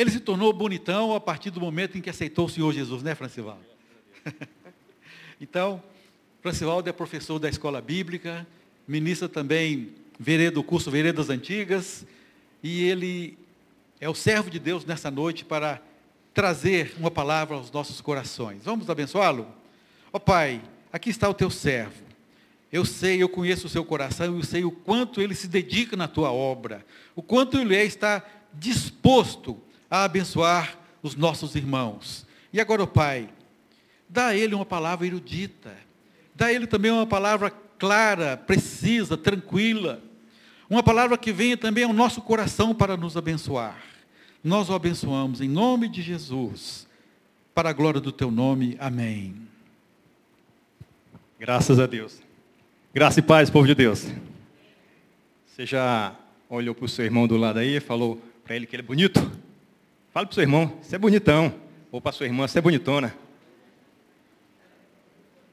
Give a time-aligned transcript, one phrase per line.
[0.00, 3.14] Ele se tornou bonitão a partir do momento em que aceitou o Senhor Jesus, né,
[3.14, 3.66] Francivaldo?
[5.38, 5.82] então,
[6.40, 8.46] Francivaldo é professor da escola bíblica,
[8.88, 9.92] ministra também
[10.54, 12.06] do curso Veredas Antigas,
[12.62, 13.36] e ele
[14.00, 15.82] é o servo de Deus nessa noite para
[16.32, 18.64] trazer uma palavra aos nossos corações.
[18.64, 19.46] Vamos abençoá-lo?
[20.10, 22.02] Ó oh, Pai, aqui está o teu servo.
[22.72, 26.08] Eu sei, eu conheço o seu coração, eu sei o quanto ele se dedica na
[26.08, 28.24] tua obra, o quanto ele é, está
[28.54, 29.60] disposto
[29.90, 32.26] a abençoar os nossos irmãos.
[32.52, 33.28] E agora, oh, Pai,
[34.08, 35.76] dá a ele uma palavra erudita,
[36.34, 40.02] dá a ele também uma palavra clara, precisa, tranquila,
[40.68, 43.82] uma palavra que venha também ao nosso coração para nos abençoar.
[44.42, 46.86] Nós o abençoamos em nome de Jesus,
[47.54, 48.76] para a glória do teu nome.
[48.78, 49.34] Amém.
[51.38, 52.20] Graças a Deus.
[52.94, 54.06] Graça e paz, povo de Deus.
[55.46, 56.14] Você já
[56.48, 59.30] olhou para o seu irmão do lado aí falou para ele que ele é bonito?
[60.12, 61.54] Fala para o seu irmão, você é bonitão.
[61.92, 63.14] Ou para a sua irmã, você é bonitona.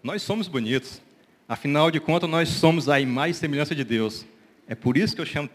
[0.02, 1.00] Nós somos bonitos.
[1.48, 4.26] Afinal de contas, nós somos a imagem e semelhança de Deus.
[4.68, 5.48] É por isso que eu chamo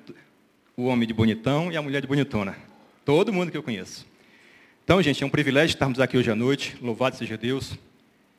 [0.77, 2.57] o homem de bonitão e a mulher de bonitona.
[3.05, 4.07] Todo mundo que eu conheço.
[4.85, 6.77] Então, gente, é um privilégio estarmos aqui hoje à noite.
[6.81, 7.77] Louvado seja Deus.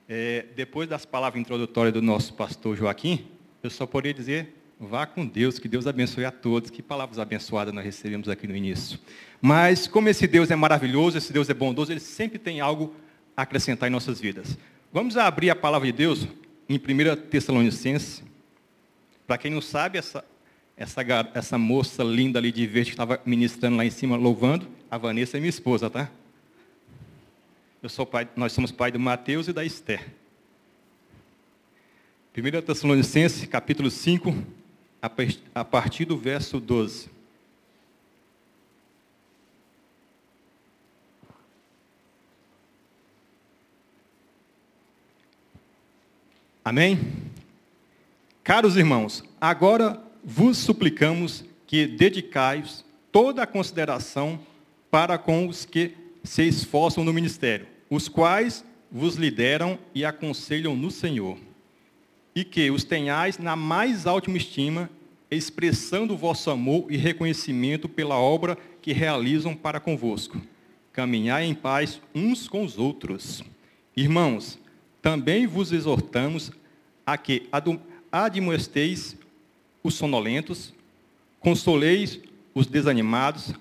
[0.07, 3.27] É, depois das palavras introdutórias do nosso pastor Joaquim,
[3.61, 6.69] eu só poderia dizer, vá com Deus, que Deus abençoe a todos.
[6.69, 8.99] Que palavras abençoadas nós recebemos aqui no início.
[9.41, 12.95] Mas, como esse Deus é maravilhoso, esse Deus é bondoso, ele sempre tem algo
[13.35, 14.57] a acrescentar em nossas vidas.
[14.91, 16.27] Vamos abrir a palavra de Deus
[16.69, 18.23] em 1 Tessalonicenses.
[19.25, 20.23] Para quem não sabe, essa,
[20.77, 21.01] essa,
[21.33, 25.37] essa moça linda ali de verde que estava ministrando lá em cima, louvando, a Vanessa
[25.37, 26.09] é minha esposa, tá?
[27.81, 30.13] Eu sou pai, nós somos pai do Mateus e da Esther.
[32.35, 34.35] 1 Tessalonicenses, capítulo 5,
[35.53, 37.09] a partir do verso 12.
[46.63, 46.97] Amém?
[48.41, 54.39] Caros irmãos, agora vos suplicamos que dedicais toda a consideração
[54.89, 60.89] para com os que se esforçam no ministério, os quais vos lideram e aconselham no
[60.89, 61.37] Senhor,
[62.35, 64.89] e que os tenhais na mais alta estima,
[65.29, 70.41] expressando o vosso amor e reconhecimento pela obra que realizam para convosco.
[70.91, 73.43] Caminhai em paz uns com os outros.
[73.95, 74.59] Irmãos,
[75.01, 76.51] também vos exortamos
[77.05, 77.49] a que
[78.11, 79.17] admoesteis
[79.83, 80.73] os sonolentos,
[81.39, 82.19] consoleis
[82.53, 83.53] os desanimados,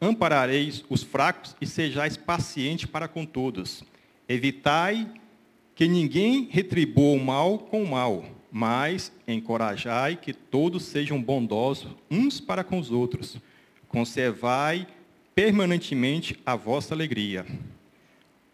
[0.00, 3.82] amparareis os fracos e sejais pacientes para com todos.
[4.28, 5.08] Evitai
[5.76, 12.40] que ninguém retribua o mal com o mal, mas encorajai que todos sejam bondosos uns
[12.40, 13.36] para com os outros.
[13.86, 14.88] Conservai
[15.36, 17.46] permanentemente a vossa alegria.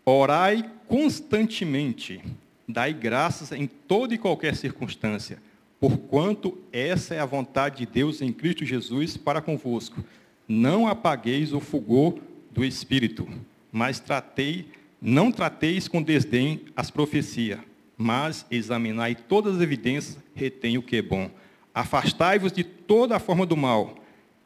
[0.05, 2.21] Orai constantemente,
[2.69, 5.39] dai graças em toda e qualquer circunstância
[5.83, 10.05] porquanto essa é a vontade de Deus em Cristo Jesus para convosco.
[10.47, 12.21] Não apagueis o fulgor
[12.53, 13.27] do Espírito,
[13.73, 14.67] mas tratei,
[15.05, 17.59] não trateis com desdém as profecias,
[17.99, 21.29] mas examinai todas as evidências, retém o que é bom.
[21.75, 23.97] Afastai-vos de toda a forma do mal,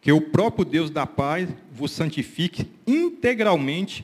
[0.01, 4.03] que o próprio Deus da paz vos santifique integralmente,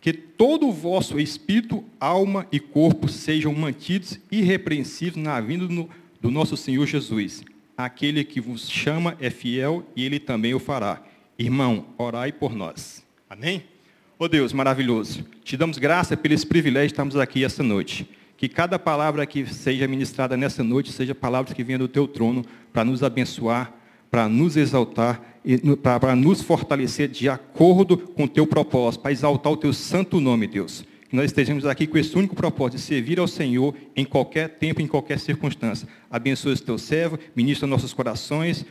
[0.00, 5.68] que todo o vosso espírito, alma e corpo sejam mantidos irrepreensíveis na vinda
[6.20, 7.44] do nosso Senhor Jesus.
[7.76, 11.02] Aquele que vos chama é fiel e ele também o fará.
[11.38, 13.04] Irmão, orai por nós.
[13.30, 13.62] Amém?
[14.16, 15.24] Oh Deus, maravilhoso.
[15.42, 18.08] Te damos graça pelo esse privilégio de estarmos aqui esta noite.
[18.36, 22.44] Que cada palavra que seja ministrada nessa noite seja palavras que venham do teu trono
[22.72, 23.72] para nos abençoar,
[24.10, 25.20] para nos exaltar
[25.82, 30.46] para nos fortalecer de acordo com o teu propósito, para exaltar o teu santo nome,
[30.46, 34.48] Deus que nós estejamos aqui com esse único propósito de servir ao Senhor em qualquer
[34.48, 35.86] tempo, em qualquer circunstância.
[36.10, 38.66] Abençoe o teu servo, ministra nossos corações.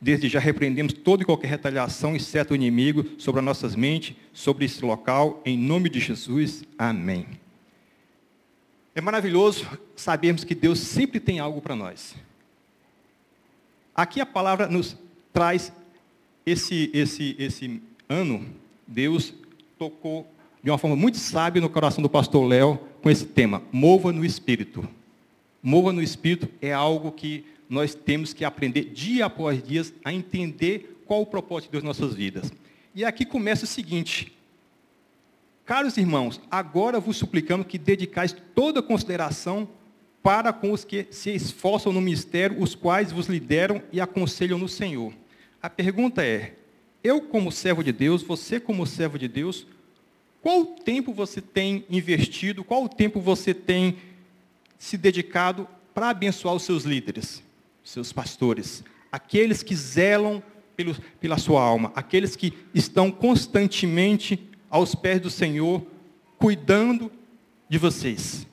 [0.00, 4.64] Desde já repreendemos toda e qualquer retaliação e certo inimigo sobre as nossas mentes, sobre
[4.64, 6.64] esse local, em nome de Jesus.
[6.78, 7.26] Amém.
[8.94, 12.14] É maravilhoso sabermos que Deus sempre tem algo para nós.
[13.94, 14.96] Aqui a palavra nos
[15.32, 15.72] traz
[16.46, 18.46] esse, esse, esse ano,
[18.86, 19.34] Deus
[19.78, 20.26] tocou
[20.62, 24.24] de uma forma muito sábia no coração do pastor Léo com esse tema, mova no
[24.24, 24.88] Espírito.
[25.62, 31.02] Mova no Espírito é algo que nós temos que aprender dia após dia a entender
[31.06, 32.52] qual o propósito de Deus em nossas vidas.
[32.92, 34.36] E aqui começa o seguinte,
[35.64, 39.68] caros irmãos, agora vos suplicamos que dedicais toda consideração
[40.20, 44.68] para com os que se esforçam no mistério, os quais vos lideram e aconselham no
[44.68, 45.14] Senhor.
[45.62, 46.56] A pergunta é,
[47.02, 49.66] eu como servo de Deus, você como servo de Deus,
[50.42, 53.96] qual tempo você tem investido, qual tempo você tem
[54.78, 57.42] se dedicado para abençoar os seus líderes,
[57.84, 60.42] seus pastores, aqueles que zelam
[60.76, 65.84] pelo, pela sua alma, aqueles que estão constantemente aos pés do Senhor,
[66.38, 67.10] cuidando
[67.68, 68.46] de vocês.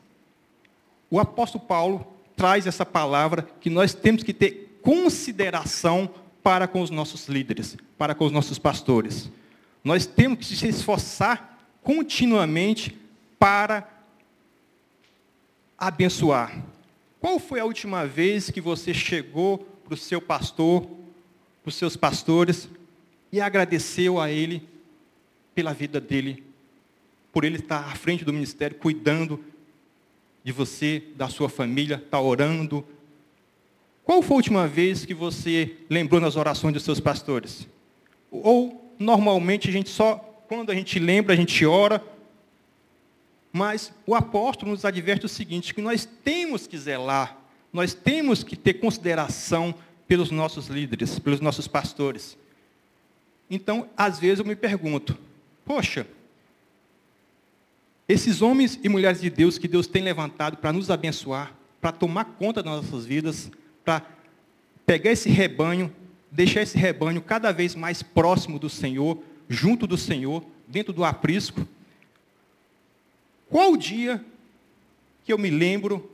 [1.09, 6.09] O apóstolo Paulo traz essa palavra que nós temos que ter consideração
[6.43, 9.29] para com os nossos líderes, para com os nossos pastores.
[9.83, 12.97] Nós temos que se esforçar continuamente
[13.39, 13.87] para
[15.77, 16.61] abençoar.
[17.19, 20.83] Qual foi a última vez que você chegou para o seu pastor,
[21.63, 22.69] para os seus pastores,
[23.31, 24.67] e agradeceu a ele
[25.55, 26.43] pela vida dele,
[27.31, 29.43] por ele estar à frente do ministério, cuidando
[30.43, 32.85] de você, da sua família, estar orando?
[34.03, 37.67] Qual foi a última vez que você lembrou nas orações dos seus pastores?
[38.31, 40.15] Ou, normalmente, a gente só,
[40.47, 42.01] quando a gente lembra, a gente ora,
[43.51, 47.37] mas o apóstolo nos adverte o seguinte, que nós temos que zelar,
[47.71, 49.73] nós temos que ter consideração
[50.07, 52.37] pelos nossos líderes, pelos nossos pastores.
[53.49, 55.17] Então, às vezes eu me pergunto,
[55.65, 56.07] poxa,
[58.07, 62.25] esses homens e mulheres de Deus que Deus tem levantado para nos abençoar, para tomar
[62.25, 63.51] conta das nossas vidas,
[63.83, 64.01] para
[64.85, 65.93] pegar esse rebanho,
[66.31, 71.67] deixar esse rebanho cada vez mais próximo do Senhor, junto do Senhor, dentro do aprisco,
[73.49, 74.23] qual o dia
[75.23, 76.09] que eu me lembro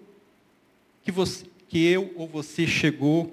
[1.03, 3.31] que, você, que eu ou você chegou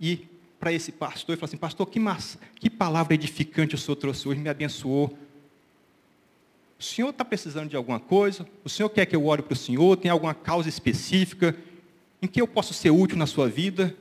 [0.00, 0.26] e
[0.58, 4.28] para esse pastor e falou assim, pastor, que, massa, que palavra edificante o senhor trouxe
[4.28, 5.16] hoje, me abençoou.
[6.78, 8.46] O senhor está precisando de alguma coisa?
[8.64, 9.96] O senhor quer que eu ore para o senhor?
[9.96, 11.56] Tem alguma causa específica
[12.22, 13.96] em que eu posso ser útil na sua vida?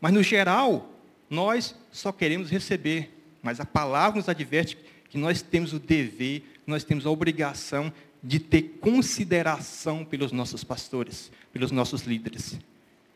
[0.00, 0.90] Mas no geral,
[1.30, 3.14] nós só queremos receber.
[3.42, 4.76] Mas a palavra nos adverte
[5.08, 7.90] que nós temos o dever nós temos a obrigação
[8.22, 12.58] de ter consideração pelos nossos pastores, pelos nossos líderes.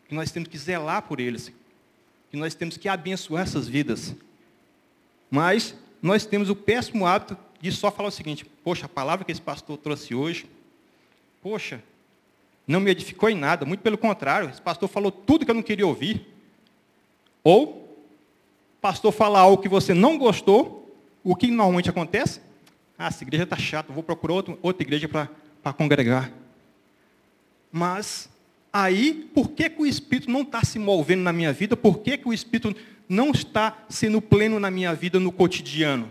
[0.09, 1.53] Que nós temos que zelar por eles.
[2.31, 4.15] Que nós temos que abençoar essas vidas.
[5.31, 9.33] Mas nós temos o péssimo hábito de só falar o seguinte: poxa, a palavra que
[9.33, 10.47] esse pastor trouxe hoje,
[11.43, 11.83] poxa,
[12.67, 15.63] não me edificou em nada, muito pelo contrário, esse pastor falou tudo que eu não
[15.63, 16.27] queria ouvir.
[17.45, 18.03] Ou,
[18.81, 22.41] pastor fala algo que você não gostou, o que normalmente acontece?
[22.99, 26.33] Ah, essa igreja está chata, vou procurar outro, outra igreja para congregar.
[27.71, 28.29] Mas,
[28.73, 31.77] aí, por que, que o Espírito não está se movendo na minha vida?
[31.77, 32.77] Por que, que o Espírito
[33.09, 36.11] não está sendo pleno na minha vida no cotidiano?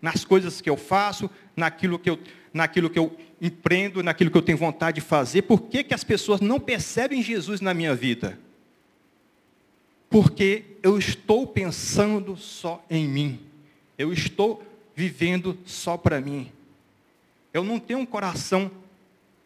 [0.00, 2.18] Nas coisas que eu faço, naquilo que eu,
[2.52, 5.42] naquilo que eu empreendo, naquilo que eu tenho vontade de fazer.
[5.42, 8.38] Por que, que as pessoas não percebem Jesus na minha vida?
[10.08, 13.40] Porque eu estou pensando só em mim.
[13.98, 14.62] Eu estou
[14.94, 16.50] vivendo só para mim.
[17.52, 18.70] Eu não tenho um coração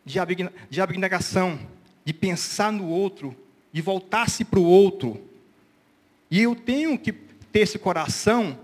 [0.05, 1.59] de abnegação,
[2.05, 3.35] de pensar no outro,
[3.73, 5.21] de voltar-se para o outro.
[6.31, 8.59] E eu tenho que ter esse coração,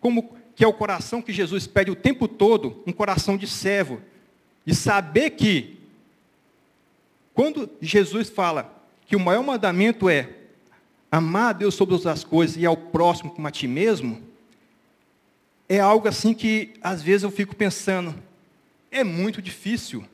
[0.00, 4.00] como que é o coração que Jesus pede o tempo todo, um coração de servo,
[4.64, 5.78] de saber que
[7.34, 10.28] quando Jesus fala que o maior mandamento é
[11.10, 14.22] amar a Deus sobre todas as coisas e ao próximo como a ti mesmo,
[15.74, 18.14] é algo assim que às vezes eu fico pensando,
[18.90, 20.04] é muito difícil.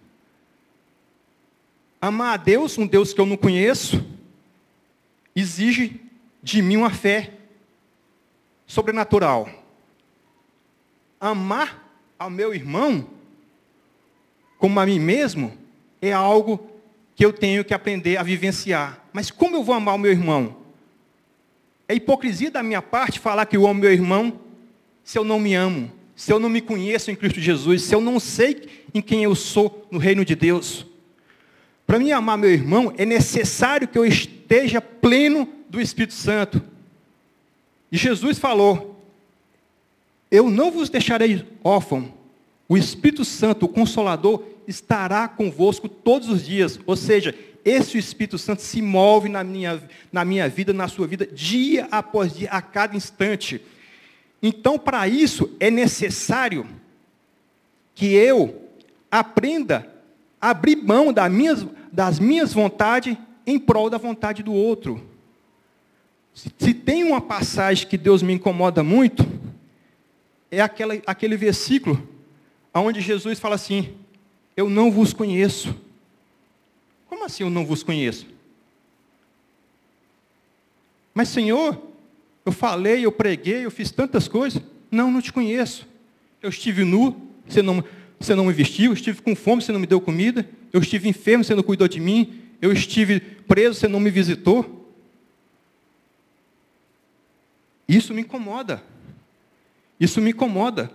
[2.00, 4.06] Amar a Deus, um Deus que eu não conheço,
[5.34, 6.00] exige
[6.40, 7.32] de mim uma fé
[8.68, 9.48] sobrenatural.
[11.18, 13.10] Amar ao meu irmão,
[14.58, 15.58] como a mim mesmo,
[16.00, 16.70] é algo
[17.16, 19.04] que eu tenho que aprender a vivenciar.
[19.12, 20.56] Mas como eu vou amar o meu irmão?
[21.88, 24.46] É hipocrisia da minha parte falar que eu amo meu irmão
[25.08, 28.00] se eu não me amo, se eu não me conheço em Cristo Jesus, se eu
[28.02, 30.84] não sei em quem eu sou no reino de Deus.
[31.86, 36.62] Para mim amar meu irmão, é necessário que eu esteja pleno do Espírito Santo.
[37.90, 39.02] E Jesus falou:
[40.30, 42.12] Eu não vos deixarei órfão.
[42.68, 46.78] O Espírito Santo, o Consolador, estará convosco todos os dias.
[46.84, 47.34] Ou seja,
[47.64, 52.34] esse Espírito Santo se move na minha, na minha vida, na sua vida, dia após
[52.34, 53.58] dia, a cada instante.
[54.42, 56.66] Então, para isso, é necessário
[57.94, 58.68] que eu
[59.10, 59.92] aprenda
[60.40, 63.16] a abrir mão das minhas, das minhas vontades
[63.46, 65.04] em prol da vontade do outro.
[66.32, 69.26] Se, se tem uma passagem que Deus me incomoda muito,
[70.50, 72.08] é aquela, aquele versículo
[72.72, 73.94] onde Jesus fala assim:
[74.56, 75.74] Eu não vos conheço.
[77.08, 78.26] Como assim eu não vos conheço?
[81.12, 81.76] Mas, Senhor,
[82.48, 84.62] Eu falei, eu preguei, eu fiz tantas coisas.
[84.90, 85.86] Não, não te conheço.
[86.42, 87.14] Eu estive nu,
[87.46, 87.84] você não,
[88.18, 88.86] você não me vestiu.
[88.86, 90.48] Eu estive com fome, você não me deu comida.
[90.72, 92.40] Eu estive enfermo, você não cuidou de mim.
[92.58, 94.90] Eu estive preso, você não me visitou.
[97.86, 98.82] Isso me incomoda.
[100.00, 100.90] Isso me incomoda.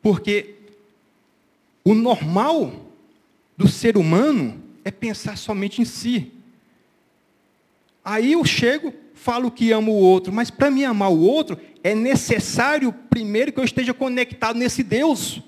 [0.00, 0.54] Porque
[1.84, 2.90] o normal
[3.58, 6.32] do ser humano é pensar somente em si.
[8.04, 11.94] Aí eu chego, falo que amo o outro, mas para me amar o outro, é
[11.94, 15.40] necessário primeiro que eu esteja conectado nesse Deus.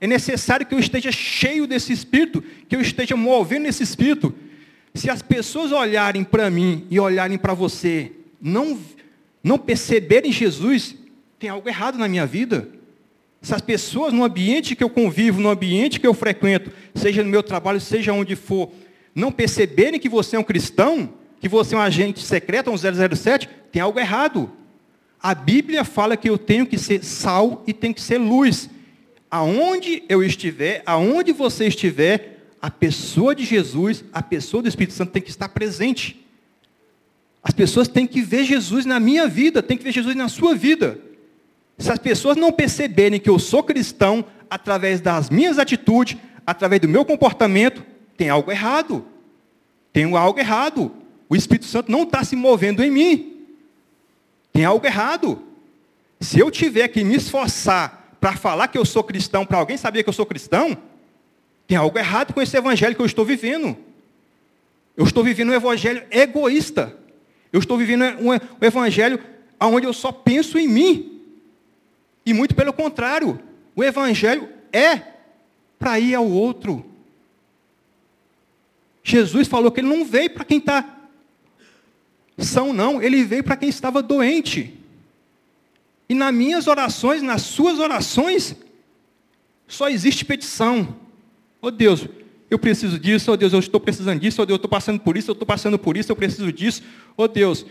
[0.00, 4.32] É necessário que eu esteja cheio desse Espírito, que eu esteja movendo nesse Espírito.
[4.94, 8.78] Se as pessoas olharem para mim e olharem para você, não,
[9.42, 10.94] não perceberem Jesus,
[11.38, 12.68] tem algo errado na minha vida.
[13.42, 17.30] Se as pessoas no ambiente que eu convivo, no ambiente que eu frequento, seja no
[17.30, 18.70] meu trabalho, seja onde for,
[19.14, 23.48] não perceberem que você é um cristão, que você é um agente secreto, um 007,
[23.70, 24.50] tem algo errado.
[25.22, 28.70] A Bíblia fala que eu tenho que ser sal e tenho que ser luz.
[29.30, 35.12] Aonde eu estiver, aonde você estiver, a pessoa de Jesus, a pessoa do Espírito Santo
[35.12, 36.24] tem que estar presente.
[37.42, 40.54] As pessoas têm que ver Jesus na minha vida, têm que ver Jesus na sua
[40.54, 40.98] vida.
[41.78, 46.16] Se as pessoas não perceberem que eu sou cristão através das minhas atitudes,
[46.46, 47.84] através do meu comportamento,
[48.16, 49.04] tem algo errado.
[49.92, 50.92] Tem algo errado.
[51.28, 53.46] O Espírito Santo não está se movendo em mim.
[54.52, 55.42] Tem algo errado.
[56.20, 60.02] Se eu tiver que me esforçar para falar que eu sou cristão, para alguém saber
[60.02, 60.76] que eu sou cristão,
[61.66, 63.76] tem algo errado com esse evangelho que eu estou vivendo.
[64.96, 66.96] Eu estou vivendo um evangelho egoísta.
[67.52, 68.32] Eu estou vivendo um
[68.64, 69.22] evangelho
[69.60, 71.22] onde eu só penso em mim.
[72.24, 73.38] E muito pelo contrário,
[73.74, 75.02] o evangelho é
[75.78, 76.84] para ir ao outro.
[79.02, 80.95] Jesus falou que ele não veio para quem está
[82.44, 84.74] são não, ele veio para quem estava doente.
[86.08, 88.54] E nas minhas orações, nas suas orações,
[89.66, 90.96] só existe petição.
[91.60, 92.06] Oh Deus,
[92.50, 95.16] eu preciso disso, oh Deus, eu estou precisando disso, oh Deus, eu estou passando por
[95.16, 96.82] isso, eu estou passando por isso, eu preciso disso,
[97.16, 97.66] oh Deus.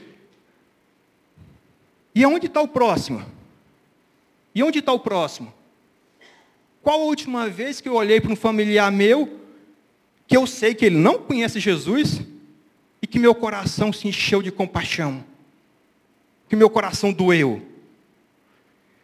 [2.13, 3.23] E aonde está o próximo?
[4.53, 5.53] E onde está o próximo?
[6.81, 9.39] Qual a última vez que eu olhei para um familiar meu,
[10.27, 12.21] que eu sei que ele não conhece Jesus,
[13.05, 15.23] e que meu coração se encheu de compaixão,
[16.49, 17.61] que meu coração doeu.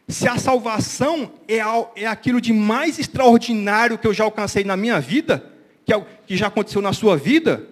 [0.07, 1.59] Se a salvação é,
[1.95, 5.45] é aquilo de mais extraordinário que eu já alcancei na minha vida,
[5.85, 7.63] que, é, que já aconteceu na sua vida,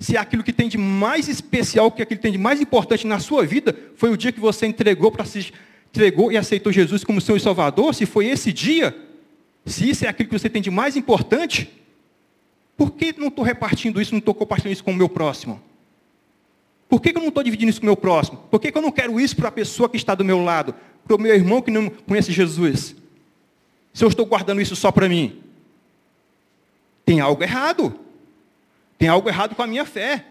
[0.00, 2.60] se é aquilo que tem de mais especial, que é aquilo que tem de mais
[2.60, 5.52] importante na sua vida, foi o dia que você entregou para se
[5.90, 8.92] entregou e aceitou Jesus como seu Salvador, se foi esse dia,
[9.64, 11.70] se isso é aquilo que você tem de mais importante,
[12.76, 15.62] por que não estou repartindo isso, não estou compartilhando isso com o meu próximo?
[16.90, 18.38] Por que, eu não estou dividindo isso com o meu próximo?
[18.50, 20.74] Por que, eu não quero isso para a pessoa que está do meu lado?
[21.04, 22.96] Para o meu irmão que não conhece Jesus?
[23.94, 25.40] Se eu estou guardando isso só para mim?
[27.04, 27.96] Tem algo errado.
[28.98, 30.24] Tem algo errado com a minha fé.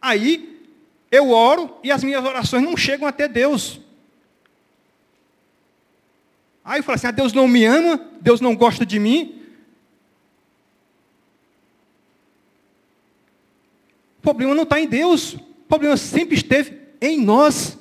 [0.00, 0.56] Aí,
[1.10, 3.80] eu oro e as minhas orações não chegam até Deus.
[6.64, 9.35] Aí eu falo assim: ah, Deus não me ama, Deus não gosta de mim,
[14.26, 15.34] problema não está em Deus.
[15.34, 17.78] O problema sempre esteve em nós.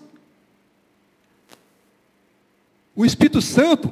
[2.96, 3.92] O Espírito Santo,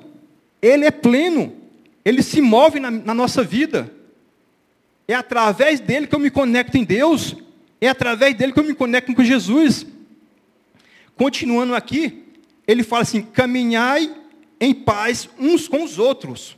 [0.62, 1.52] ele é pleno.
[2.06, 3.92] Ele se move na, na nossa vida.
[5.08, 7.36] É através dele que eu me conecto em Deus.
[7.82, 9.88] É através dele que eu me conecto com Jesus.
[11.16, 12.24] Continuando aqui,
[12.68, 14.16] ele fala assim: caminhai
[14.60, 16.56] em paz uns com os outros.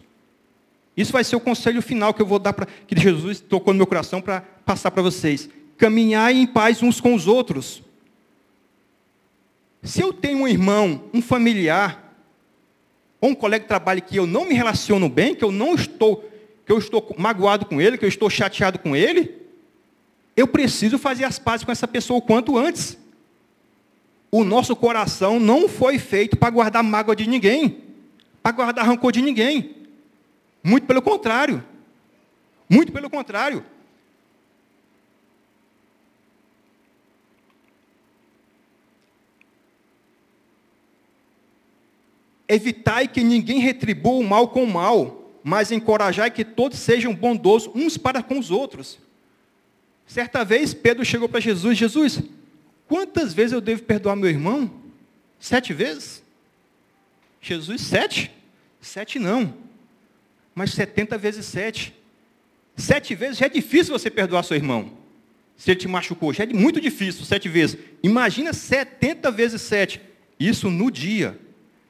[0.97, 3.77] Isso vai ser o conselho final que eu vou dar para que Jesus tocou no
[3.77, 7.83] meu coração para passar para vocês caminhai em paz uns com os outros.
[9.83, 12.15] Se eu tenho um irmão, um familiar,
[13.21, 16.29] ou um colega de trabalho que eu não me relaciono bem, que eu não estou,
[16.65, 19.35] que eu estou magoado com ele, que eu estou chateado com ele,
[20.35, 22.97] eu preciso fazer as pazes com essa pessoa o quanto antes.
[24.31, 27.83] O nosso coração não foi feito para guardar mágoa de ninguém,
[28.43, 29.75] para guardar rancor de ninguém.
[30.63, 31.63] Muito pelo contrário.
[32.69, 33.63] Muito pelo contrário.
[42.47, 47.71] Evitai que ninguém retribua o mal com o mal, mas encorajai que todos sejam bondosos
[47.73, 48.99] uns para com os outros.
[50.05, 52.21] Certa vez Pedro chegou para Jesus, Jesus,
[52.87, 54.71] quantas vezes eu devo perdoar meu irmão?
[55.39, 56.23] Sete vezes?
[57.41, 58.31] Jesus, sete?
[58.79, 59.53] Sete não.
[60.53, 61.93] Mas setenta vezes sete.
[62.77, 64.91] Sete vezes já é difícil você perdoar seu irmão.
[65.57, 67.77] Se ele te machucou, já é muito difícil, sete vezes.
[68.03, 70.01] Imagina setenta vezes sete.
[70.39, 71.39] Isso no dia.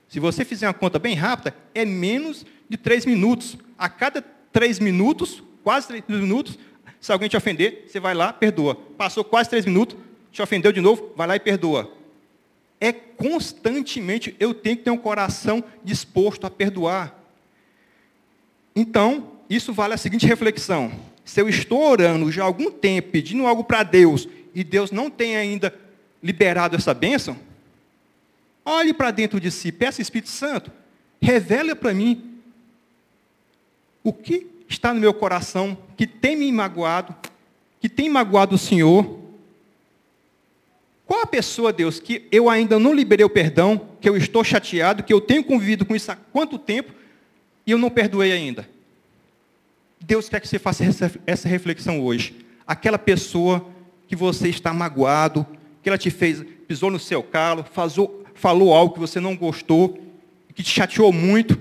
[0.07, 3.57] Se você fizer uma conta bem rápida, é menos de três minutos.
[3.77, 4.21] A cada
[4.51, 6.57] três minutos, quase três minutos,
[6.99, 8.75] se alguém te ofender, você vai lá, perdoa.
[8.75, 9.97] Passou quase três minutos,
[10.31, 11.91] te ofendeu de novo, vai lá e perdoa.
[12.79, 17.15] É constantemente, eu tenho que ter um coração disposto a perdoar.
[18.75, 20.91] Então, isso vale a seguinte reflexão.
[21.23, 25.09] Se eu estou orando já há algum tempo, pedindo algo para Deus, e Deus não
[25.09, 25.73] tem ainda
[26.21, 27.37] liberado essa bênção,
[28.65, 30.71] olhe para dentro de si, peça Espírito Santo,
[31.21, 32.39] revela para mim
[34.03, 37.15] o que está no meu coração que tem me magoado,
[37.79, 39.19] que tem magoado o Senhor.
[41.05, 45.03] Qual a pessoa, Deus, que eu ainda não liberei o perdão, que eu estou chateado,
[45.03, 46.91] que eu tenho convivido com isso há quanto tempo
[47.65, 48.67] e eu não perdoei ainda?
[50.01, 50.83] Deus quer que você faça
[51.25, 52.35] essa reflexão hoje.
[52.65, 53.67] Aquela pessoa
[54.07, 55.45] que você está magoado,
[55.81, 59.99] que ela te fez, pisou no seu calo, fazou, falou algo que você não gostou,
[60.53, 61.59] que te chateou muito,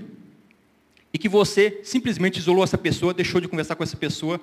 [1.13, 4.39] e que você simplesmente isolou essa pessoa, deixou de conversar com essa pessoa,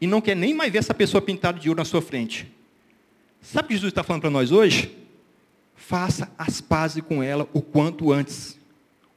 [0.00, 2.50] e não quer nem mais ver essa pessoa pintada de ouro na sua frente.
[3.42, 4.96] Sabe o que Jesus está falando para nós hoje?
[5.74, 8.58] Faça as pazes com ela o quanto antes.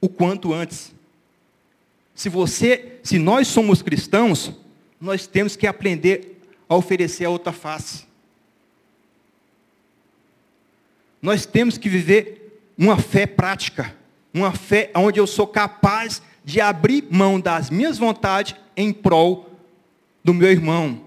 [0.02, 0.94] O quanto antes.
[2.16, 4.52] Se você, se nós somos cristãos,
[5.00, 8.06] nós temos que aprender a oferecer a outra face.
[11.22, 12.43] Nós temos que viver
[12.78, 13.96] uma fé prática,
[14.34, 19.50] uma fé onde eu sou capaz de abrir mão das minhas vontades em prol
[20.24, 21.02] do meu irmão.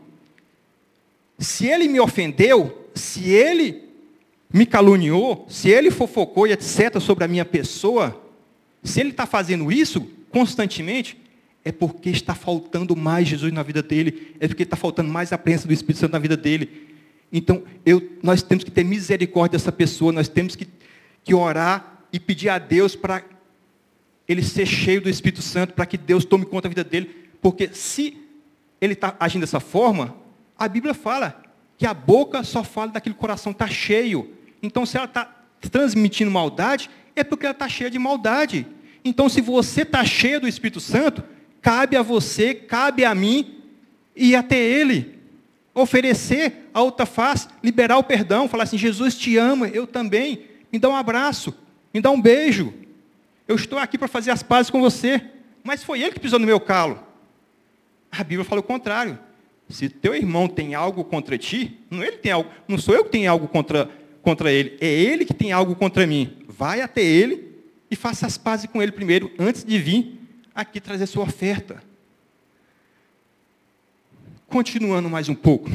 [1.39, 3.85] Se ele me ofendeu, se ele
[4.53, 6.99] me caluniou, se ele fofocou e etc.
[7.01, 8.23] sobre a minha pessoa,
[8.83, 11.17] se ele está fazendo isso, constantemente,
[11.65, 15.39] é porque está faltando mais Jesus na vida dele, é porque está faltando mais a
[15.39, 16.87] presença do Espírito Santo na vida dele.
[17.33, 20.67] Então, eu, nós temos que ter misericórdia dessa pessoa, nós temos que,
[21.27, 23.21] que orar e pedir a Deus para
[24.29, 27.69] ele ser cheio do Espírito Santo, para que Deus tome conta da vida dele, porque
[27.73, 28.17] se
[28.81, 30.15] ele está agindo dessa forma,
[30.57, 31.43] a Bíblia fala
[31.77, 34.31] que a boca só fala daquele coração está cheio.
[34.63, 35.25] Então, se ela está
[35.69, 38.65] transmitindo maldade, é porque ela está cheia de maldade.
[39.05, 41.25] Então, se você está cheio do Espírito Santo,
[41.61, 43.63] cabe a você, cabe a mim
[44.15, 45.19] ir até Ele,
[45.75, 50.55] oferecer a outra face, liberar o perdão, falar assim: Jesus te ama, eu também.
[50.73, 51.55] Me dá um abraço,
[51.93, 52.73] me dá um beijo.
[53.47, 55.23] Eu estou aqui para fazer as pazes com você.
[55.67, 57.03] Mas foi ele que pisou no meu calo.
[58.13, 59.19] A Bíblia fala o contrário.
[59.69, 63.11] Se teu irmão tem algo contra ti, não, ele tem algo, não sou eu que
[63.11, 63.91] tenho algo contra,
[64.23, 66.37] contra ele, é ele que tem algo contra mim.
[66.47, 67.53] Vai até ele
[67.91, 70.21] e faça as pazes com ele primeiro, antes de vir
[70.55, 71.83] aqui trazer sua oferta.
[74.47, 75.69] Continuando mais um pouco.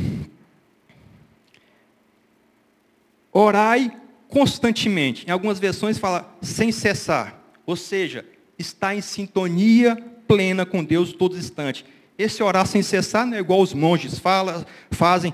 [3.34, 3.92] Orai
[4.32, 5.28] constantemente.
[5.28, 7.40] Em algumas versões fala sem cessar.
[7.66, 8.26] Ou seja,
[8.58, 9.96] está em sintonia
[10.28, 11.86] plena com Deus todo instante.
[12.18, 15.34] Esse orar sem cessar não é igual os monges fala, fazem,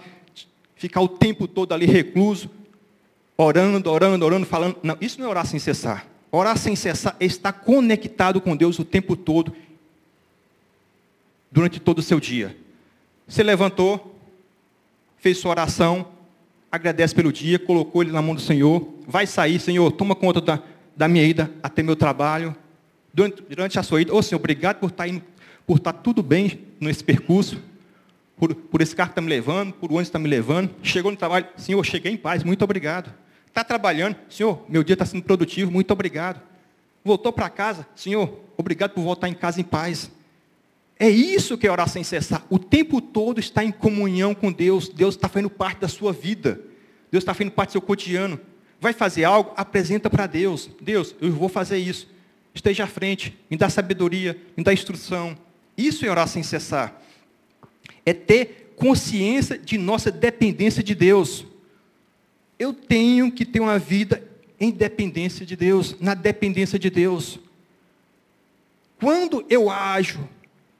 [0.75, 2.49] ficar o tempo todo ali recluso,
[3.37, 4.77] orando, orando, orando, falando.
[4.81, 6.07] Não, isso não é orar sem cessar.
[6.31, 9.55] Orar sem cessar é estar conectado com Deus o tempo todo,
[11.51, 12.57] durante todo o seu dia.
[13.27, 14.19] Você levantou,
[15.17, 16.07] fez sua oração,
[16.77, 20.61] agradece pelo dia, colocou ele na mão do Senhor, vai sair, Senhor, toma conta da,
[20.95, 22.55] da minha ida até meu trabalho.
[23.13, 25.23] Durante, durante a sua ida, ô oh, Senhor, obrigado por estar, tá indo,
[25.65, 27.61] por estar tá tudo bem nesse percurso,
[28.37, 30.69] por, por esse carro que está me levando, por onde está me levando.
[30.83, 33.11] Chegou no trabalho, Senhor, cheguei em paz, muito obrigado.
[33.47, 36.41] Está trabalhando, Senhor, meu dia está sendo produtivo, muito obrigado.
[37.03, 40.11] Voltou para casa, Senhor, obrigado por voltar em casa em paz.
[40.99, 42.45] É isso que é orar sem cessar.
[42.49, 44.89] O tempo todo está em comunhão com Deus.
[44.89, 46.59] Deus está fazendo parte da sua vida.
[47.11, 48.39] Deus está fazendo parte do seu cotidiano.
[48.79, 49.53] Vai fazer algo?
[49.55, 50.69] Apresenta para Deus.
[50.81, 52.07] Deus, eu vou fazer isso.
[52.53, 55.37] Esteja à frente, me dá sabedoria, me dá instrução.
[55.77, 56.99] Isso é orar sem cessar.
[58.03, 61.45] É ter consciência de nossa dependência de Deus.
[62.57, 64.23] Eu tenho que ter uma vida
[64.59, 67.39] em dependência de Deus, na dependência de Deus.
[68.99, 70.27] Quando eu ajo,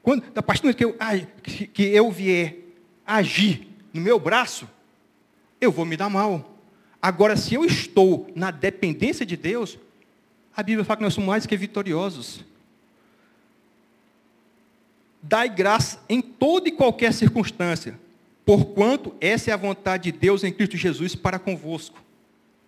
[0.08, 2.56] quando, a partir do momento que eu, que eu vier
[3.06, 4.66] agir no meu braço,
[5.60, 6.56] eu vou me dar mal.
[7.02, 9.78] Agora, se eu estou na dependência de Deus,
[10.56, 12.42] a Bíblia fala que nós somos mais que vitoriosos.
[15.22, 18.00] Dai graça em toda e qualquer circunstância,
[18.46, 22.02] porquanto essa é a vontade de Deus em Cristo Jesus para convosco.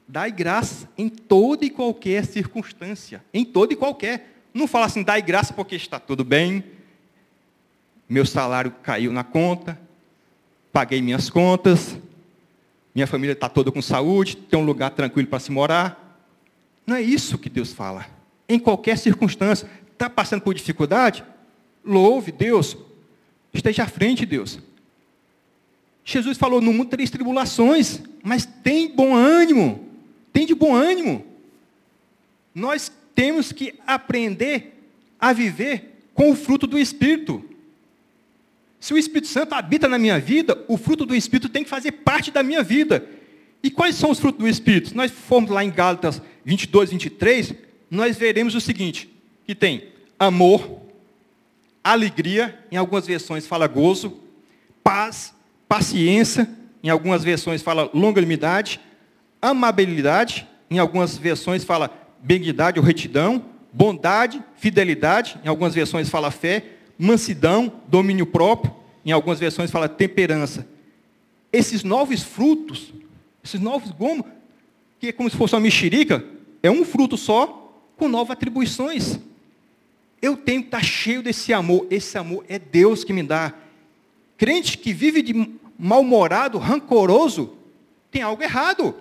[0.06, 3.24] Dai graça em toda e qualquer circunstância.
[3.32, 4.42] Em toda e qualquer.
[4.52, 6.78] Não fala assim, dai graça porque está tudo bem,
[8.10, 9.80] meu salário caiu na conta,
[10.72, 11.96] paguei minhas contas,
[12.92, 16.20] minha família está toda com saúde, tem um lugar tranquilo para se morar.
[16.84, 18.04] Não é isso que Deus fala.
[18.48, 21.24] Em qualquer circunstância, está passando por dificuldade?
[21.84, 22.76] Louve Deus.
[23.54, 24.58] Esteja à frente, Deus.
[26.04, 29.88] Jesus falou: no mundo três tribulações, mas tem bom ânimo.
[30.32, 31.24] Tem de bom ânimo.
[32.52, 37.44] Nós temos que aprender a viver com o fruto do Espírito.
[38.80, 41.92] Se o Espírito Santo habita na minha vida, o fruto do Espírito tem que fazer
[41.92, 43.04] parte da minha vida.
[43.62, 44.88] E quais são os frutos do Espírito?
[44.88, 47.54] Se nós formos lá em Gálatas 22, 23,
[47.90, 49.10] nós veremos o seguinte,
[49.44, 49.88] que tem
[50.18, 50.80] amor,
[51.84, 54.18] alegria, em algumas versões fala gozo,
[54.82, 55.34] paz,
[55.68, 56.48] paciência,
[56.82, 58.80] em algumas versões fala longanimidade,
[59.42, 61.90] amabilidade, em algumas versões fala
[62.22, 66.64] benignidade ou retidão, bondade, fidelidade, em algumas versões fala fé,
[67.00, 70.68] mansidão, domínio próprio, em algumas versões fala temperança.
[71.50, 72.92] Esses novos frutos,
[73.42, 74.26] esses novos gomos,
[74.98, 76.22] que é como se fosse uma mexerica,
[76.62, 77.56] é um fruto só,
[77.96, 79.18] com novas atribuições.
[80.20, 81.86] Eu tenho que estar cheio desse amor.
[81.90, 83.54] Esse amor é Deus que me dá.
[84.36, 87.56] Crente que vive de mal-humorado, rancoroso,
[88.10, 88.94] tem algo errado.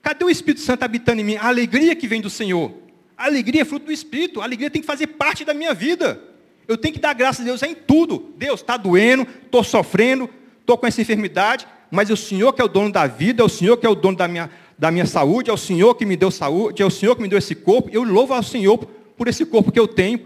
[0.00, 1.36] Cadê o Espírito Santo habitando em mim?
[1.36, 2.72] A alegria que vem do Senhor.
[3.16, 4.40] A alegria é fruto do Espírito.
[4.40, 6.29] A alegria tem que fazer parte da minha vida.
[6.70, 8.32] Eu tenho que dar graças a Deus em tudo.
[8.36, 10.30] Deus, está doendo, estou sofrendo,
[10.60, 13.44] estou com essa enfermidade, mas é o Senhor que é o dono da vida, é
[13.44, 16.06] o Senhor que é o dono da minha, da minha saúde, é o Senhor que
[16.06, 17.90] me deu saúde, é o Senhor que me deu esse corpo.
[17.92, 18.78] Eu louvo ao Senhor
[19.16, 20.20] por esse corpo que eu tenho.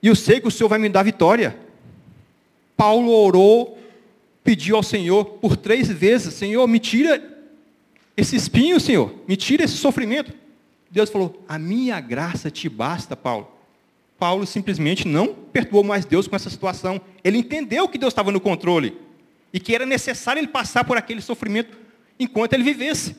[0.00, 1.58] E eu sei que o Senhor vai me dar vitória.
[2.76, 3.76] Paulo orou,
[4.44, 7.20] pediu ao Senhor por três vezes: Senhor, me tira
[8.16, 10.32] esse espinho, Senhor, me tira esse sofrimento.
[10.88, 13.53] Deus falou: A minha graça te basta, Paulo.
[14.18, 17.00] Paulo simplesmente não perturbou mais Deus com essa situação.
[17.22, 18.96] Ele entendeu que Deus estava no controle
[19.52, 21.76] e que era necessário ele passar por aquele sofrimento
[22.18, 23.16] enquanto ele vivesse.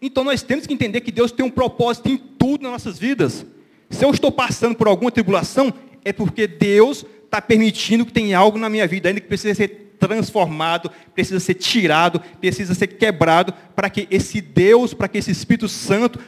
[0.00, 3.46] Então nós temos que entender que Deus tem um propósito em tudo nas nossas vidas.
[3.88, 5.72] Se eu estou passando por alguma tribulação,
[6.04, 9.96] é porque Deus está permitindo que tenha algo na minha vida ainda que precisa ser
[9.98, 15.68] transformado, precisa ser tirado, precisa ser quebrado, para que esse Deus, para que esse Espírito
[15.68, 16.18] Santo,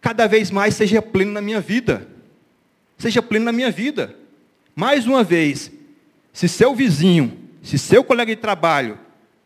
[0.00, 2.06] cada vez mais seja pleno na minha vida.
[2.98, 4.16] Seja pleno na minha vida.
[4.74, 5.70] Mais uma vez,
[6.32, 8.98] se seu vizinho, se seu colega de trabalho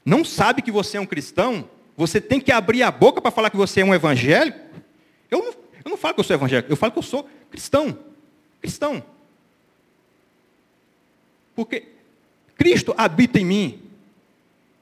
[0.05, 3.51] não sabe que você é um cristão, você tem que abrir a boca para falar
[3.51, 4.59] que você é um evangélico.
[5.31, 5.47] Eu não,
[5.85, 7.99] eu não falo que eu sou evangélico, eu falo que eu sou cristão.
[8.61, 9.03] Cristão.
[11.55, 11.89] Porque
[12.57, 13.83] Cristo habita em mim.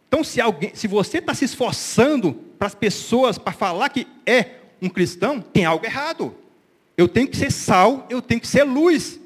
[0.08, 4.62] Então, se, alguém, se você está se esforçando para as pessoas para falar que é
[4.82, 6.34] um cristão, tem algo errado.
[6.96, 9.20] Eu tenho que ser sal, eu tenho que ser luz.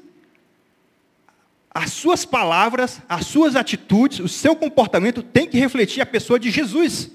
[1.73, 6.49] As suas palavras, as suas atitudes, o seu comportamento tem que refletir a pessoa de
[6.49, 7.11] Jesus.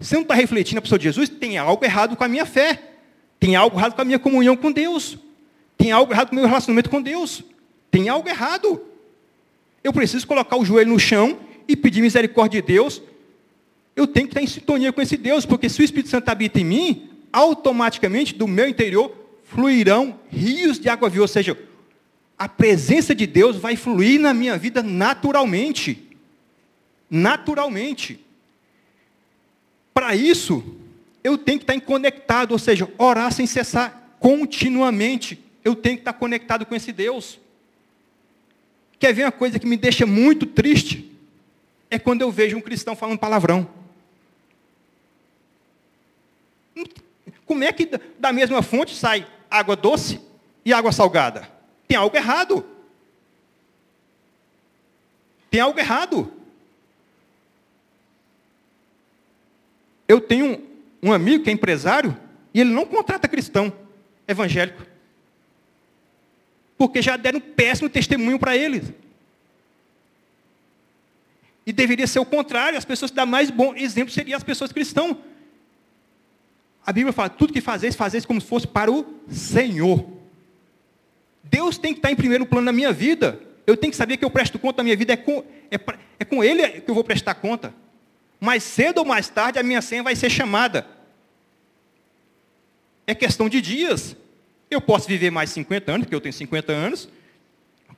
[0.00, 2.82] Se não está refletindo a pessoa de Jesus, tem algo errado com a minha fé.
[3.40, 5.18] Tem algo errado com a minha comunhão com Deus.
[5.76, 7.42] Tem algo errado com o meu relacionamento com Deus.
[7.90, 8.82] Tem algo errado.
[9.82, 11.38] Eu preciso colocar o joelho no chão
[11.68, 13.02] e pedir misericórdia de Deus.
[13.94, 16.60] Eu tenho que estar em sintonia com esse Deus, porque se o Espírito Santo habita
[16.60, 21.24] em mim, automaticamente do meu interior fluirão rios de água viva.
[21.24, 21.56] Ou seja,
[22.38, 26.08] a presença de Deus vai fluir na minha vida naturalmente.
[27.10, 28.24] Naturalmente.
[29.92, 30.64] Para isso,
[31.22, 35.38] eu tenho que estar conectado, ou seja, orar sem cessar continuamente.
[35.62, 37.38] Eu tenho que estar conectado com esse Deus.
[38.98, 41.12] Quer ver uma coisa que me deixa muito triste?
[41.90, 43.68] É quando eu vejo um cristão falando palavrão.
[47.46, 50.20] Como é que da mesma fonte sai água doce
[50.64, 51.48] e água salgada?
[51.86, 52.66] Tem algo errado.
[55.48, 56.32] Tem algo errado.
[60.08, 60.62] Eu tenho
[61.02, 62.16] um, amigo que é empresário
[62.52, 63.72] e ele não contrata cristão
[64.26, 64.84] evangélico.
[66.76, 68.82] Porque já deram um péssimo testemunho para ele.
[71.64, 74.72] E deveria ser o contrário, as pessoas que dão mais bom exemplo seriam as pessoas
[74.72, 75.16] cristãs.
[76.86, 80.06] A Bíblia fala, tudo que fazeis, fazeis como se fosse para o Senhor.
[81.42, 83.40] Deus tem que estar em primeiro plano na minha vida.
[83.66, 85.80] Eu tenho que saber que eu presto conta da minha vida, é com, é,
[86.20, 87.74] é com Ele que eu vou prestar conta.
[88.40, 90.86] Mais cedo ou mais tarde a minha senha vai ser chamada.
[93.04, 94.16] É questão de dias.
[94.70, 97.08] Eu posso viver mais 50 anos, porque eu tenho 50 anos.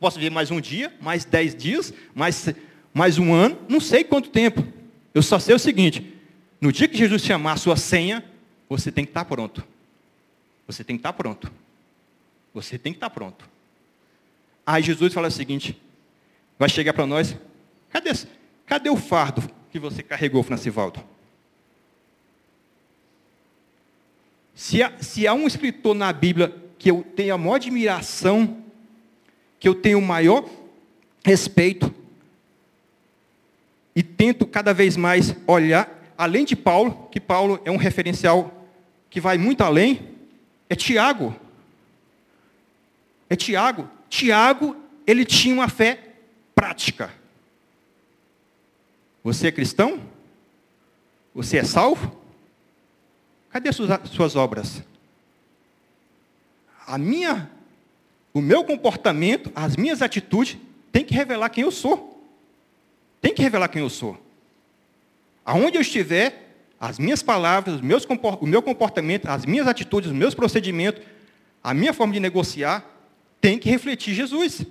[0.01, 2.55] Posso viver mais um dia, mais 10 dias, mais,
[2.95, 4.65] mais um ano, não sei quanto tempo.
[5.13, 6.15] Eu só sei o seguinte:
[6.61, 8.25] no dia que Jesus chamar a sua senha,
[8.69, 9.65] você tem que estar pronto.
[10.67, 11.51] Você tem que estar pronto.
[12.53, 13.49] Você tem que estar pronto.
[14.67, 15.81] Aí Jesus fala o seguinte:
[16.59, 17.35] vai chegar para nós,
[17.91, 18.11] cadê,
[18.67, 21.03] cadê o fardo que você carregou, Francivaldo?
[24.55, 28.63] Se há, se há um escritor na Bíblia que eu tenho a maior admiração,
[29.59, 30.49] que eu tenho o maior
[31.25, 31.95] respeito,
[33.95, 38.58] e tento cada vez mais olhar, além de Paulo, que Paulo é um referencial
[39.11, 40.17] que vai muito além,
[40.69, 41.35] é Tiago.
[43.29, 43.89] É Tiago.
[44.09, 45.99] Tiago, ele tinha uma fé
[46.55, 47.13] prática.
[49.23, 50.01] Você é cristão?
[51.35, 52.19] Você é salvo?
[53.51, 54.83] Cadê as suas, suas obras?
[56.87, 57.51] A minha,
[58.33, 60.57] o meu comportamento, as minhas atitudes,
[60.91, 62.19] tem que revelar quem eu sou.
[63.21, 64.19] Tem que revelar quem eu sou.
[65.45, 66.48] Aonde eu estiver,
[66.81, 71.03] as minhas palavras, o meu comportamento, as minhas atitudes, os meus procedimentos,
[71.63, 72.85] a minha forma de negociar,
[73.41, 74.65] tem que refletir Jesus.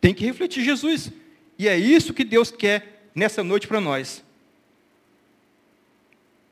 [0.00, 1.10] Tem que refletir Jesus.
[1.58, 4.22] E é isso que Deus quer nessa noite para nós.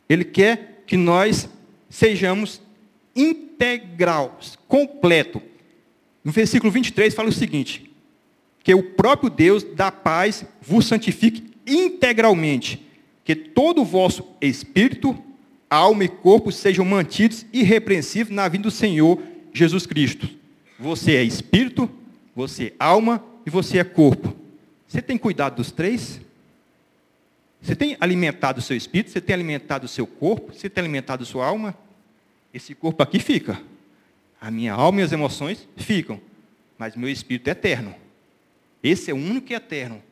[0.09, 1.49] Ele quer que nós
[1.89, 2.61] sejamos
[3.17, 5.41] integrais, completo.
[6.23, 7.91] No versículo 23 fala o seguinte:
[8.63, 12.84] que o próprio Deus da paz vos santifique integralmente,
[13.25, 15.17] que todo o vosso espírito,
[15.69, 19.21] alma e corpo sejam mantidos irrepreensíveis na vida do Senhor
[19.53, 20.29] Jesus Cristo.
[20.79, 21.89] Você é espírito,
[22.37, 24.37] você é alma e você é corpo.
[24.87, 26.21] Você tem cuidado dos três?
[27.63, 29.11] Você tem alimentado o seu espírito?
[29.11, 30.53] Você tem alimentado o seu corpo?
[30.53, 31.75] Você tem alimentado a sua alma?
[32.53, 33.61] Esse corpo aqui fica.
[34.39, 36.21] A minha alma e as emoções ficam.
[36.77, 37.95] Mas meu espírito é eterno.
[38.83, 40.03] Esse é o único que é eterno.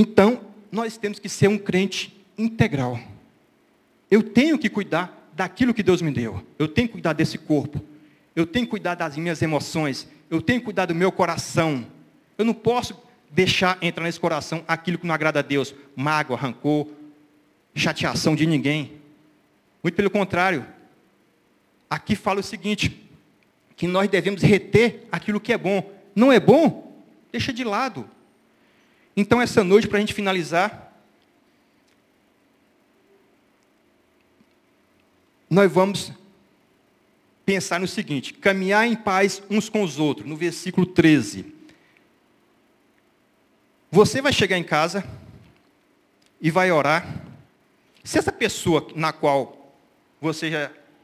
[0.00, 3.00] Então, nós temos que ser um crente integral.
[4.08, 6.42] Eu tenho que cuidar daquilo que Deus me deu.
[6.58, 7.82] Eu tenho que cuidar desse corpo.
[8.36, 11.86] Eu tenho que cuidar das minhas emoções eu tenho que cuidar do meu coração.
[12.36, 16.86] Eu não posso deixar entrar nesse coração aquilo que não agrada a Deus, mágoa, rancor,
[17.74, 18.92] chateação de ninguém.
[19.82, 20.66] Muito pelo contrário.
[21.88, 23.08] Aqui fala o seguinte:
[23.76, 25.90] que nós devemos reter aquilo que é bom.
[26.14, 27.02] Não é bom?
[27.32, 28.08] Deixa de lado.
[29.20, 30.92] Então, essa noite, para a gente finalizar,
[35.50, 36.12] nós vamos
[37.44, 41.52] pensar no seguinte: caminhar em paz uns com os outros, no versículo 13.
[43.90, 45.02] Você vai chegar em casa
[46.40, 47.20] e vai orar.
[48.04, 49.74] Se essa pessoa na qual
[50.20, 50.48] você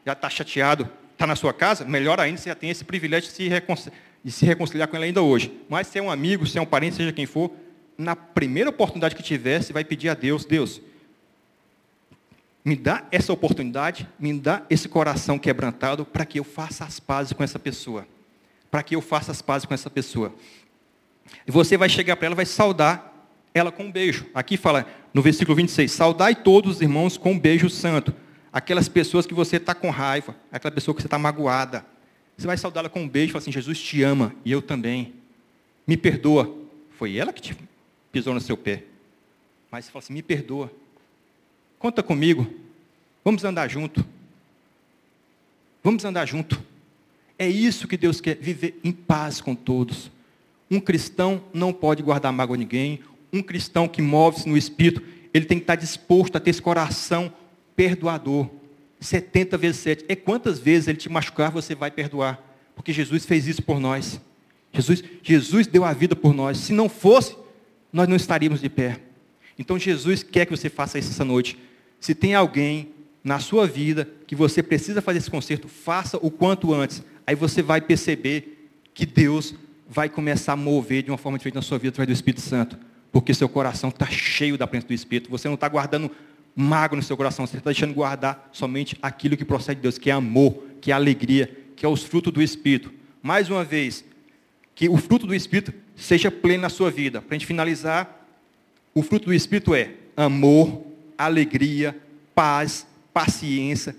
[0.06, 3.34] já está chateado está na sua casa, melhor ainda, você já tem esse privilégio de
[3.34, 5.52] se, reconciliar, de se reconciliar com ela ainda hoje.
[5.68, 7.50] Mas se é um amigo, se é um parente, seja quem for,
[7.96, 10.80] na primeira oportunidade que você vai pedir a Deus, Deus,
[12.64, 17.32] me dá essa oportunidade, me dá esse coração quebrantado para que eu faça as pazes
[17.32, 18.06] com essa pessoa.
[18.70, 20.34] Para que eu faça as pazes com essa pessoa.
[21.46, 24.26] E você vai chegar para ela, vai saudar ela com um beijo.
[24.34, 28.14] Aqui fala no versículo 26, saudai todos os irmãos com um beijo santo.
[28.50, 31.84] Aquelas pessoas que você está com raiva, aquela pessoa que você está magoada.
[32.36, 35.14] Você vai saudá-la com um beijo e falar assim, Jesus te ama, e eu também.
[35.86, 36.52] Me perdoa.
[36.96, 37.56] Foi ela que te
[38.14, 38.84] pisou no seu pé.
[39.72, 40.70] Mas você fala assim, me perdoa
[41.84, 42.46] Conta comigo.
[43.22, 44.06] Vamos andar junto.
[45.82, 46.62] Vamos andar junto.
[47.38, 50.10] É isso que Deus quer, viver em paz com todos.
[50.70, 53.00] Um cristão não pode guardar mágoa a ninguém.
[53.30, 55.02] Um cristão que move-se no Espírito,
[55.34, 57.30] ele tem que estar disposto a ter esse coração
[57.76, 58.48] perdoador.
[58.98, 60.06] 70 vezes 7.
[60.08, 62.42] É quantas vezes ele te machucar, você vai perdoar.
[62.74, 64.18] Porque Jesus fez isso por nós.
[64.72, 66.56] Jesus, Jesus deu a vida por nós.
[66.56, 67.36] Se não fosse,
[67.94, 68.98] nós não estaríamos de pé.
[69.56, 71.56] Então Jesus quer que você faça isso essa noite.
[72.00, 72.88] Se tem alguém
[73.22, 77.04] na sua vida que você precisa fazer esse conserto, faça o quanto antes.
[77.24, 79.54] Aí você vai perceber que Deus
[79.88, 82.76] vai começar a mover de uma forma diferente na sua vida através do Espírito Santo.
[83.12, 85.30] Porque seu coração está cheio da presença do Espírito.
[85.30, 86.10] Você não está guardando
[86.56, 90.10] mago no seu coração, você está deixando guardar somente aquilo que procede de Deus, que
[90.10, 92.92] é amor, que é alegria, que é os frutos do Espírito.
[93.22, 94.04] Mais uma vez,
[94.74, 97.20] que o fruto do Espírito seja pleno na sua vida.
[97.22, 98.26] Para a gente finalizar,
[98.94, 100.82] o fruto do Espírito é amor,
[101.16, 101.96] alegria,
[102.34, 103.94] paz, paciência,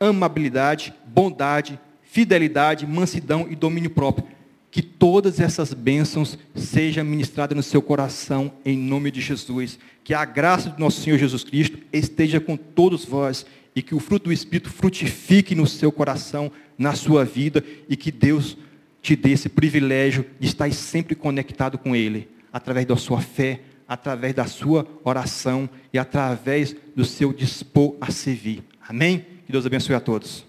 [0.00, 4.26] amabilidade, bondade, fidelidade, mansidão e domínio próprio.
[4.70, 9.78] Que todas essas bênçãos sejam ministradas no seu coração, em nome de Jesus.
[10.04, 14.00] Que a graça do nosso Senhor Jesus Cristo esteja com todos vós e que o
[14.00, 18.56] fruto do Espírito frutifique no seu coração, na sua vida e que Deus
[19.06, 24.34] te dê esse privilégio de estar sempre conectado com Ele, através da sua fé, através
[24.34, 28.64] da sua oração e através do seu dispor a servir.
[28.88, 29.24] Amém?
[29.46, 30.45] Que Deus abençoe a todos.